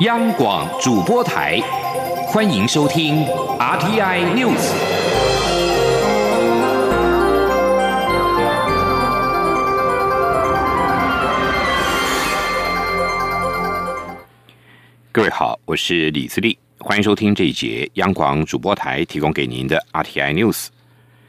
[0.00, 1.60] 央广主播台，
[2.26, 3.24] 欢迎收听
[3.60, 4.72] RTI News。
[15.12, 20.66] 各位好，我是李自立，欢迎收听这一节央广主播台提供给您的 RTI News。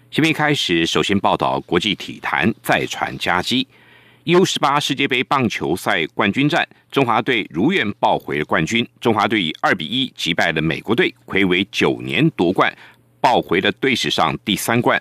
[0.10, 3.68] 新闻开始，首先报道国际体坛再传佳绩。
[4.26, 8.88] U 十八世界杯棒球赛冠军战，中华队如愿抱回了冠军。
[9.00, 12.76] 中华队以二比一击败了美国队，魁违九年夺冠，
[13.22, 15.00] 抱回了队史上第三冠。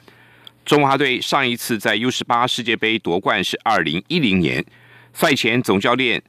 [0.66, 4.62] 中华队上一次在 U 十八世界杯夺冠是二零一零年。
[5.14, 6.22] 赛前，总教练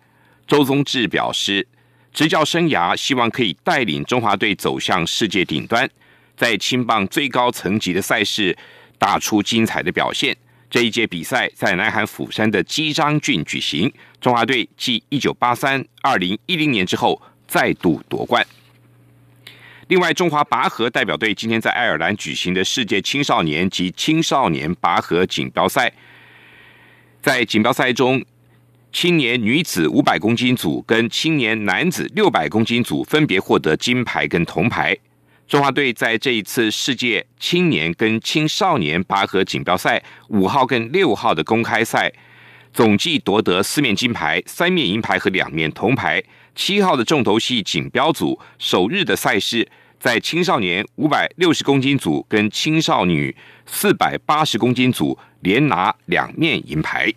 [0.47, 1.67] 周宗志表示，
[2.13, 5.89] 执教生涯希望可以带领中华队走向世界顶端，
[6.37, 8.57] 在青棒最高层级的赛事
[8.97, 10.33] 打出精彩的表现。
[10.75, 13.89] 这一届比赛在南韩釜山的基章郡举行，
[14.19, 18.45] 中华队继一九八三、二零一零年之后再度夺冠。
[19.87, 25.89] 另外，中华拔河代表队今天在爱尔兰举行的世界青少年及青少年拔河锦标赛，
[27.21, 28.21] 在锦标赛中，
[28.91, 34.97] 青年女子五百公斤组跟青年男子六百公斤组分别获得金牌跟铜牌。
[35.47, 42.11] 中华队在这一次世界青年跟青少年拔河锦标赛五号跟六号的公开赛，
[42.73, 46.23] 总计夺得四面金牌、三面银牌和两面铜牌。
[46.55, 53.35] 七号的重头戏锦标组首日的赛事，在青少年五百六十公斤组跟青少女
[53.67, 57.13] 四百八十公斤组连拿两面银牌。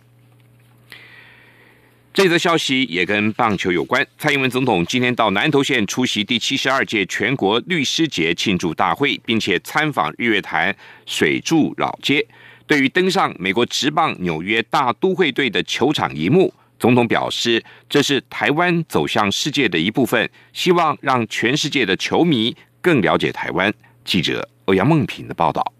[2.11, 4.05] 这则消息也跟棒球有关。
[4.17, 12.25] 蔡英文总统今天到南投县出席第七十二届全国律师节庆祝大会，并且参访日月潭水柱老街。
[12.65, 23.73] 对于登上美国职棒纽约大都会队的球场一幕，总统表示这是台湾走向世界的一部分，希望让全世界的球迷更了解台湾。
[24.03, 25.73] 记者欧阳梦平的报道。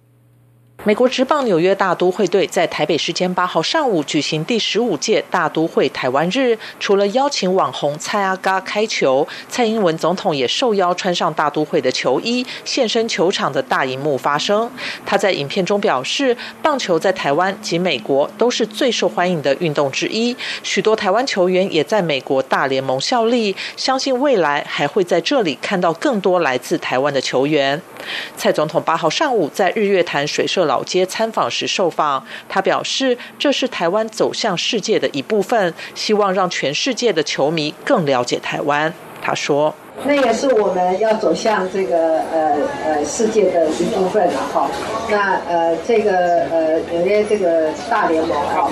[0.85, 14.71] 美国职棒纽约大都会队在台北时间八号上午举行第十五届大都会台湾日，除了邀请网红蔡阿嘎开球，蔡英文总统也受邀穿上大都会的球衣，现身球场的大荧幕发声。
[15.05, 27.81] 他在影片中表示，棒球在台湾及美国都是最受欢迎的运动之一，许多台湾球员也在美国大联盟效力，相信未来还会在这里看到更多来自台湾的球员。
[28.35, 38.93] 蔡总统八号上午在日月潭水社老街参访时受访，他表示这是台湾走向世界的一部分，希望让全世界的球迷更了解台湾。
[39.21, 39.75] 他说
[40.05, 42.55] ：“那也是我们要走向这个呃
[42.85, 44.71] 呃世界的一部分了哈。
[45.09, 48.71] 那呃这个呃纽约这个大联盟哈，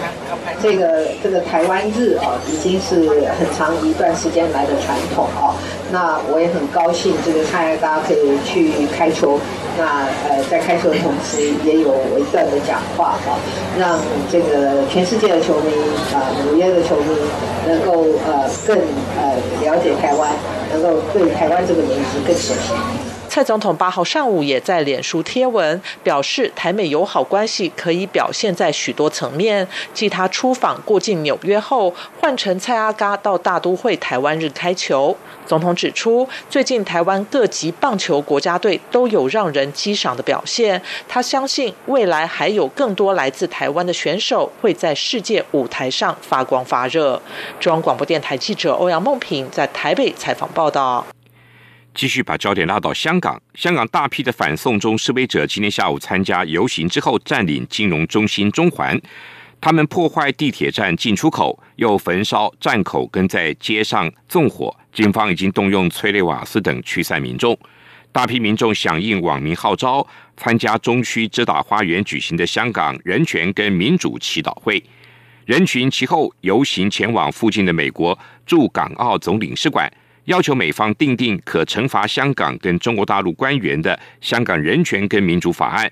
[0.63, 5.51] 这个这个台湾日啊，已经是很长一段时间来的传统啊。
[5.91, 9.39] 那我也很高兴，这个蔡大家可以去开球。
[9.77, 13.37] 那呃在开球的同时，也有我一段的讲话哈，
[13.77, 13.99] 让
[14.31, 15.71] 这个全世界的球迷
[16.13, 17.15] 啊，纽约的球迷
[17.67, 18.75] 能够呃更
[19.19, 20.31] 呃了解台湾。
[20.69, 22.73] 能够对台湾这个名字更熟悉。
[23.37, 29.67] 蔡总统八号上午也在脸书贴文表示，台美友好关系可以表现在许多层面。
[29.93, 35.15] 继他出访过境纽约后，换成蔡阿嘎到大都会台湾日开球。
[35.45, 40.81] 总统指出，最近台湾各级棒球国家队都有让人激赏的表现。
[41.07, 47.21] 他相信未来还有更多来自台湾的选手会在世界舞台上发光发热。
[47.59, 51.05] 中央广播电台记者欧阳梦平在台北采访报道。
[51.97, 53.41] 继续把焦点拉到香港。
[53.55, 59.01] 香港大批的反送中示威者今天下午参加游行之后，占领金融中心中环。
[59.59, 64.73] 他们破坏地铁站进出口，又焚烧站口，跟在街上纵火。
[64.93, 67.57] 警方已经动用催泪瓦斯等驱散民众。
[68.11, 74.81] 大批民众响应网民号召，参加中区遮打花园举行的香港人权跟民主祈祷会。
[75.45, 79.91] 人群其后游行前往附近的美国驻港澳总领事馆。
[80.27, 85.87] 要求美方订定可惩罚香港跟中国大陆官员的《香港人权跟民主法案》。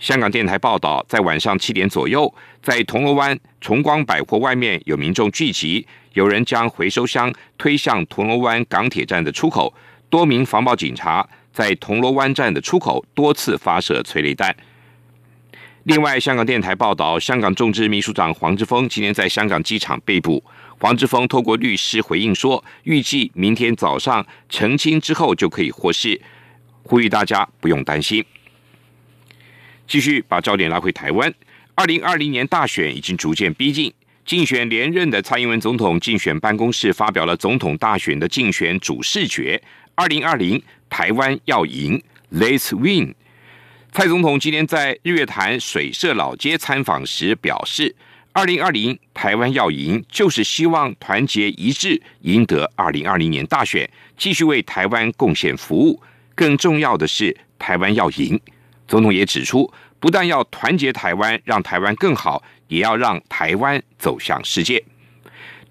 [0.00, 9.72] 香港电台报道，在晚上七点左右，在铜锣湾崇光百货外面有民众聚集，有人将回收箱推向铜锣湾港铁站的出口，
[10.10, 14.52] 多名防暴警察在铜锣湾站的出口多次发射催泪弹。
[15.84, 20.42] 另外，香港电台报道，香港众志秘书长黄之锋今天在香港机场被捕。
[20.80, 26.20] 黄之锋透过律师回应说，预计明天早上澄清之后就可以获释，
[26.84, 28.24] 呼吁大家不用担心。
[29.88, 31.32] 继续把焦点拉回台湾，
[31.74, 33.92] 二零二零年大选已经逐渐逼近，
[34.24, 39.60] 竞选连任的蔡英文总统竞选办公室发表了总统大选的竞选主视觉：
[39.96, 42.00] 二零二零台湾要赢
[42.32, 43.14] ，Let's Win。
[43.90, 47.96] 蔡总统今天在日月潭水社老街参访时表示
[48.38, 56.00] ：“二零二零台湾要赢，就是希望团结一致，赢得二零二零年大选，继续为台湾贡献服务。
[56.36, 58.40] 更重要的是，台湾要赢。”
[58.86, 59.68] 总统也指出，
[59.98, 62.40] 不但要团结台湾，让台湾更好。
[62.68, 64.84] 也要让台湾走向世界。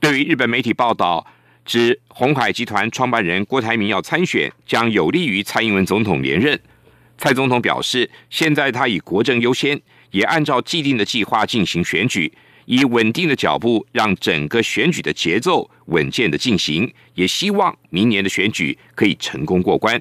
[0.02, 1.26] 对于日本媒体报道
[1.64, 6.60] 指红海集团创办人郭台铭要参选，将有利于蔡英文总统连任。
[7.18, 9.80] 蔡总统表示，现在他以国政优先，
[10.12, 12.34] 也按照既定的计划进行选举，
[12.68, 20.00] 以稳定的脚步让整个选举的节奏稳健的进行，也希望明年的选举可以成功过关。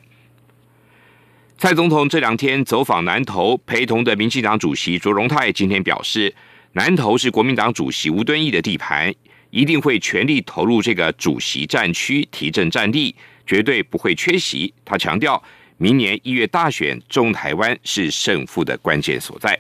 [1.56, 6.34] 蔡总统这两天走访南投，陪同的民进党主席卓荣泰今天表示。
[6.72, 9.10] 南投是国民党主席吴敦义的地盘，
[9.48, 13.16] 一定会全力投入这个主席战区，提振战力，
[13.46, 14.74] 绝对不会缺席。
[14.84, 15.42] 他强调，
[15.78, 19.58] 明年一月大选，中台湾是胜负的关键所在。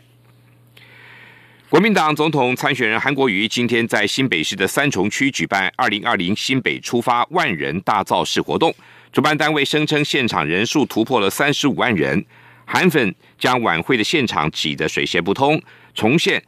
[1.68, 8.72] 国民党总统参选人韩国瑜今天在新北市的三重区举办二零二零新北出发万人大造势活动，
[9.10, 12.24] 主办单位声称现场人数突破了三十五万人，
[12.64, 15.60] 韩粉将晚会的现场挤得水泄不通，
[15.92, 16.40] 重现。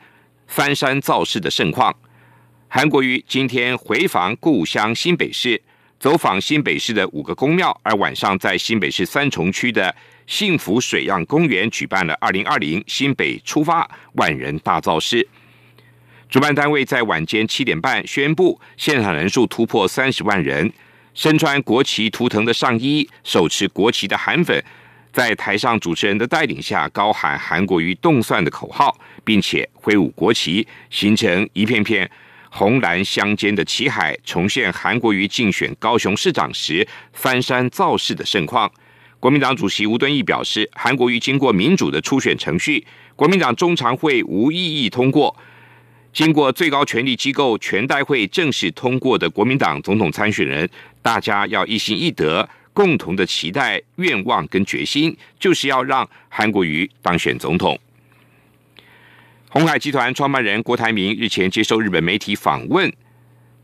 [0.47, 1.93] 翻山造势的盛况。
[2.69, 5.61] 韩国瑜今天回访故乡新北市，
[5.99, 9.93] 走访新北市的五个公庙，而晚上在新北市三重区的
[10.29, 15.27] 幸福水漾公园举办了二零二零新北出发万人大造势。
[16.29, 20.71] 主办单位在晚间七点半宣布，现场人数突破三十万人，
[21.15, 24.63] 身穿国旗图腾的上衣、手持国旗的韩粉。
[25.11, 28.95] 在台上主持人的带领下，高喊韩国瑜动算的口号，
[29.25, 32.09] 并且挥舞国旗，形成一片片
[32.51, 38.71] 红蓝相间的旗海，重现韩国瑜竞选高雄市长时翻山造势的盛况。
[39.21, 42.87] 国民党主席吴敦义表示，韩国瑜经过民主的初选程序，
[43.17, 45.37] 国民党中常会无异议通过，
[46.13, 50.69] 经过最高权力机构全代会正式通过的国民党总统参选人，
[51.03, 52.49] 大家要一心一德。
[52.75, 57.77] 共同的期待、愿望跟决心，就是要让韩国瑜当选总统。
[59.49, 62.89] 红海集团创办人郭台铭日前接受日本媒体访问，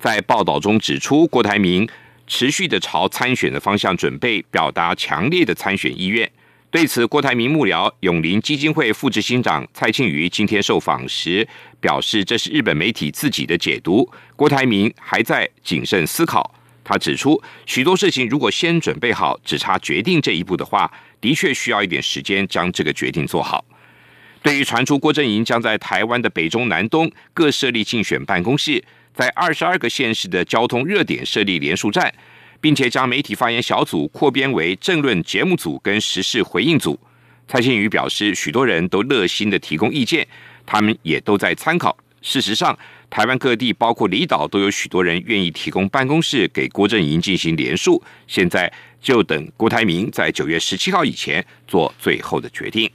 [0.00, 1.89] 在报道中指出，郭台铭
[2.26, 6.31] 持续的朝参选的方向准备，表达强烈的参选意愿。
[6.71, 11.47] 对此，郭台铭幕僚永林基金会副执行长蔡庆瑜今天受访时
[11.81, 16.53] 表示，这是日本媒体自己的解读，郭台铭还在谨慎思考。
[16.82, 20.91] 他指出，许多事情如果先准备好，只差决定这一步的话，
[21.21, 23.65] 的确需要一点时间将这个决定做好。
[24.43, 32.12] 对于传出郭阵营将在台湾的北中南东各设立竞选办公室，在二十二个县市的交通热点设立联署站，
[32.61, 36.99] 并且将媒体发言小组扩编为政论节目组跟时事回应组，
[37.46, 40.26] 蔡庆宇表示，许多人都热心的提供意见，
[40.66, 41.96] 他们也都在参考。
[42.22, 42.76] 事实上，
[43.08, 48.02] 台湾各地，包括离岛，都有许多人愿意提供办公室给郭正营进行联署。
[48.26, 52.90] 现在就等郭台铭在九月十七号以前做最后的决定。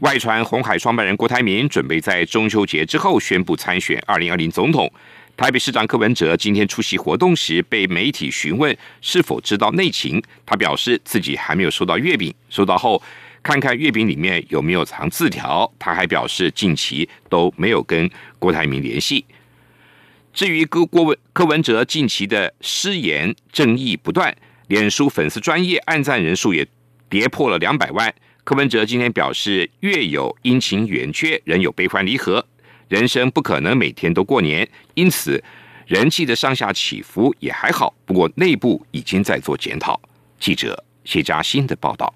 [0.00, 4.90] 外传红海创办人郭台铭准备在中秋节之后宣布参选二零二零总统。
[5.36, 13.02] 台北市长柯文哲今天出席活动时，被媒体询问是否知道内情，他表示自己还没有收到月饼，收到后。
[13.42, 15.70] 看看月饼里面有没有藏字条。
[15.78, 19.24] 他还表示，近期都没有跟郭台铭联系。
[20.32, 24.34] 至于郭郭文柯文哲近期的失言争议不断，
[24.68, 26.66] 脸书粉丝专业暗赞人数也
[27.08, 28.14] 跌破了两百万。
[28.50, 32.44] 柯文哲今天表示，月有阴晴圆缺，人有悲欢离合，
[32.88, 35.40] 人生不可能每天都过年，因此
[35.86, 37.94] 人气的上下起伏也还好。
[38.04, 40.00] 不过内部已经在做检讨。
[40.40, 42.12] 记者谢佳欣的报道。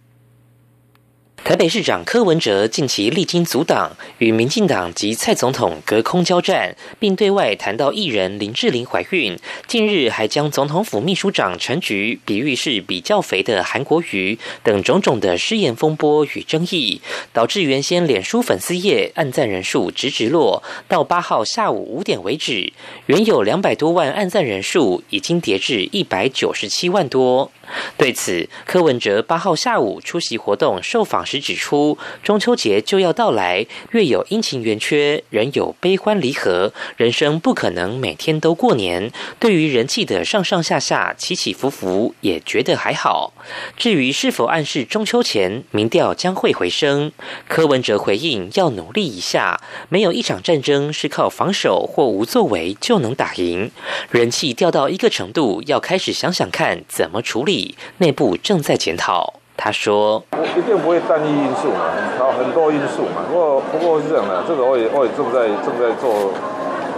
[1.45, 9.37] 台北市长柯文哲近期历经阻挡，与民进党及蔡总统隔空交战，并对外谈到艺人林志玲怀孕。
[9.67, 17.03] 近日还将总统府秘书长陈菊比喻是比较肥的韩国瑜等种种的失言风波与争议，
[17.35, 22.73] 导致原先脸书粉丝页按赞人数直直落，到八号下午五点为止，
[23.05, 27.51] 原有两百多万按赞人数已经跌至一百九十七万多。
[27.99, 31.34] 对此，柯文哲八号下午出席活动受访时。
[31.35, 39.11] 时指出，中秋节就要到来，月有阴晴圆缺，人有悲欢离合，人生不可能每天都过年。
[39.41, 43.33] 对于人气的上上下下、起起伏伏，也觉得还好。
[43.77, 47.11] 至于是否暗示中秋前民调将会回升，
[47.49, 53.73] 柯文哲回应要努力一下，没有一场战争是靠防守或无作为就能打赢。
[54.11, 59.41] 人气掉到一个程度，要开始想想看怎么处理，内部正在检讨。
[59.57, 60.23] 他说
[60.57, 63.25] ：“一定不会单一因素嘛，有很多因素嘛。
[63.29, 66.35] 不过，不过是这样的，这个我也我也正在正在做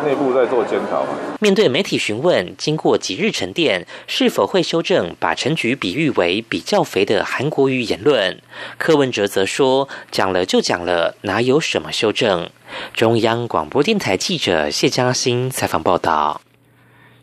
[0.05, 1.05] 内部在做检讨。”
[1.39, 8.41] 面对媒体询问，经过几日沉淀，是否会修正把陈菊比喻为比较肥的韩国瑜言论？
[8.79, 12.49] 柯文哲则说：“讲了就讲了，哪有什么修正？”
[12.95, 16.41] 中央广播电台记者谢嘉欣采访报道。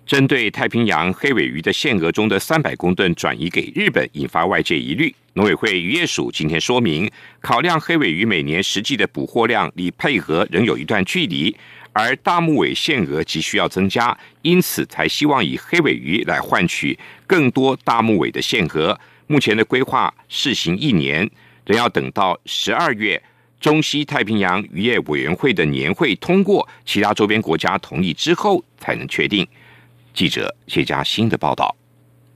[0.06, 5.13] 针对太平洋黑尾鱼的限额中的三百公吨转移给日本，引发外界疑虑。
[5.36, 7.10] 农委会渔业署今天说明，
[7.42, 11.56] 考量黑尾鱼每年实际的捕获量离配额仍有一段距离，
[11.92, 19.00] 而大目尾限额急需要增加，因此才希望以黑尾鱼来换取更多大目尾的限额。
[19.25, 21.28] 目前的规划试行一年，
[21.66, 23.20] 仍要等到十二月
[23.60, 29.48] 中西太平洋渔业委员会的年会通过，其他周边国家同意之后才能确定。
[30.13, 31.75] 记者谢佳欣的报道。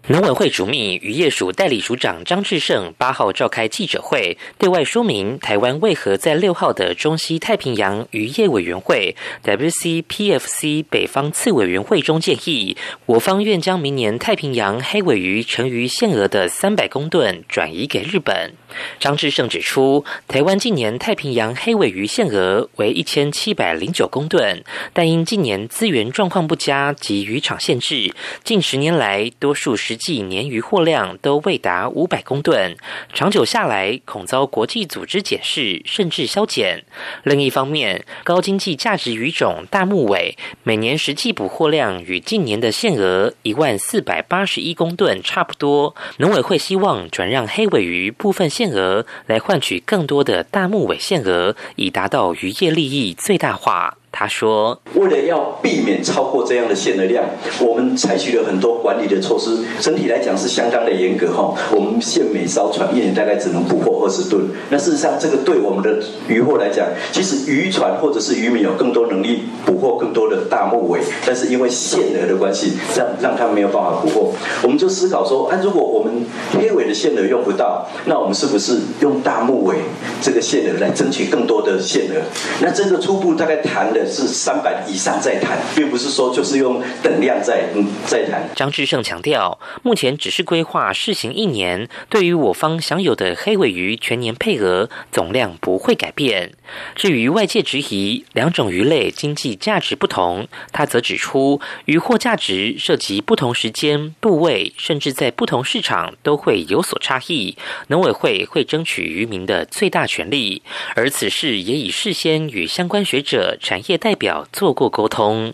[0.10, 18.54] 农委会主秘渔业署代理署长张志胜八号召开记者会，对外说明台湾为何在六号的中西太平洋渔业委员会 （WCPFC） 北方次委员会中建议，我方愿将明年太平洋黑尾鱼成鱼限额的三百公吨转移给日本。
[19.00, 32.75] 张志胜指出，台湾近年太平洋黑尾鱼限额为一千七百零九公吨，但因近年资源状况不佳及渔场限制，近十年来多数实际年渔获量都未达五百公吨，
[33.13, 36.83] 长久下来恐遭国际组织检视，甚至削减。
[37.24, 48.50] 另一方面，高经济价值鱼种大目尾每年实际捕获量与近年的限额一万四百八十一公吨差不多，农委会希望转让黑尾鱼部分。
[48.58, 54.00] 限额来换取更多的大木尾限额，以达到渔业利益最大化。
[54.19, 57.24] 他说：“为了要避免超过这样的限额量，
[57.59, 59.59] 我们采取了很多管理的措施。
[59.79, 61.53] 整体来讲是相当的严格哈。
[61.71, 64.50] 我们限每艘船一年大概只能捕获二十吨。
[64.71, 74.33] 那事实上，这个对我们的渔获来讲，其实渔船或者是渔民有更多能力捕获更多的大木尾，但是因为限额的关系，让让他们没有办法捕获。
[74.63, 79.75] 我们就思考说，啊，如果我们黑尾的限额用不到，那我们是不是用大木尾
[80.24, 82.15] 这个限额来争取更多的限额？
[82.62, 88.48] 那这个初步大概谈的。”是三百以上再谈，并不是说就是用等量在嗯再谈。
[88.56, 96.54] 张志胜强调，目前只是规划试行一年，对于我方享有的黑尾鱼全年配额总量不会改变。
[96.96, 107.58] 至于外界质疑两种鱼类经济价值不同，他则指出，渔获价值涉及不同时间、部位，甚至在不同市场都会有所差异。
[107.88, 110.62] 农委会会争取渔民的最大权利，
[110.96, 113.97] 而此事也已事先与相关学者、产业。
[113.98, 115.54] 代表做过沟通，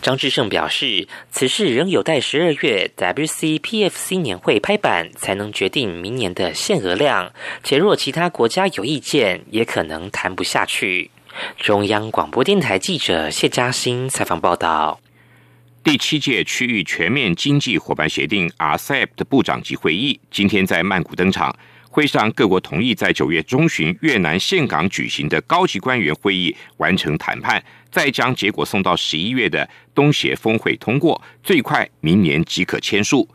[0.00, 7.32] 张志胜表示，此事仍有待十二月 WCPFC 年会拍板，才能决定明年的限额量。
[7.62, 11.10] 且若其他国家有意见，也可能谈不下去。
[11.58, 15.00] 中央广播电台记者谢嘉欣采访报道。
[15.82, 21.54] 第七届区域全面经济伙伴协定 RCEP 的部长级会议今天在曼谷登场。
[21.94, 33.28] 会上，各国同意在九月中旬越南岘港举行的高级官员会议完成谈判，再将结果送到十一月的东协峰会通过，最快明年即可签署。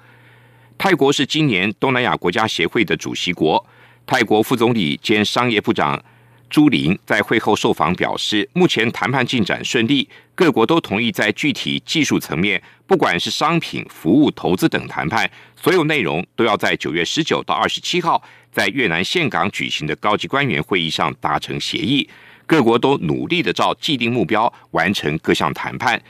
[0.77, 3.65] 泰国是今年东南亚国家协会的主席国，
[4.05, 6.03] 泰国副总理兼商业部长。
[6.49, 22.09] 朱琳在会后受访表示，目前谈判进展顺利，各国都同意在具体技术层面，不管是商品、服务、投资等谈判，所有内容都要在九月十九到二十七号在越南岘港举行的高级官员会议上达成协议。
[22.47, 26.01] 各国都努力的照既定目标完成各项谈判。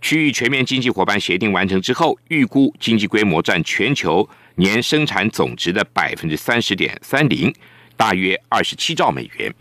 [0.00, 7.54] 区域全面经济伙伴协定完成之后，预估经济规模占全球年生产总值的百分之三十点三零。
[7.96, 9.54] 大约二十七兆美元。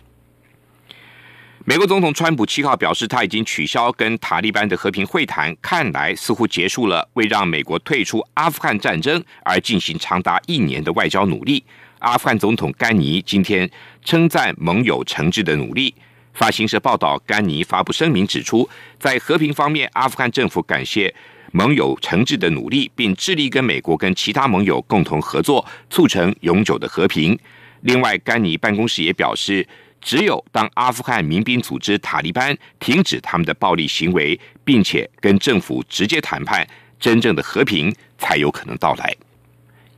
[1.64, 11.64] 美国总统川普七号表示，他已经取消跟塔利班的和平会谈，看来似乎结束了为让美国退出阿富汗战争而进行长达一年的外交努力。
[12.00, 13.70] 阿富汗总统甘尼今天
[14.04, 15.94] 称赞盟友诚挚的努力。
[16.34, 21.14] 发行社报道，甘尼发布声明指出，在和平方面，阿富汗政府感谢
[21.52, 27.38] 盟友诚挚的努力，并致力跟美国跟其他盟友共同合作，促成永久的和平。
[27.82, 29.68] 另外，甘尼办公室也表示，
[30.02, 36.68] 只有当阿富汗民兵组织塔利班停止他们的暴力行为，并且跟政府直接谈判，
[37.00, 39.16] 真正的和平才有可能到来。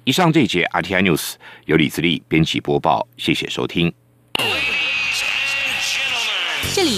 [0.04, 1.36] 以上这节 RTI News
[1.66, 3.94] 由李自力编辑播报，谢谢收听。
[6.74, 6.92] 这里。